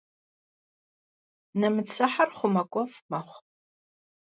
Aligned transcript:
Нэмыцэхьэр 1.59 2.29
хъумакӏуэфӏ 2.37 2.95
мэхъу. 3.09 3.41